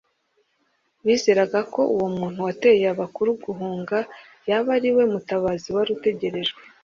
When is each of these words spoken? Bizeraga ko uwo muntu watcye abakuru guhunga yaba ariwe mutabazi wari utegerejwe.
Bizeraga 1.05 1.59
ko 1.73 1.81
uwo 1.93 2.07
muntu 2.17 2.37
watcye 2.47 2.71
abakuru 2.93 3.29
guhunga 3.43 3.97
yaba 4.49 4.69
ariwe 4.77 5.03
mutabazi 5.13 5.67
wari 5.75 5.91
utegerejwe. 5.97 6.59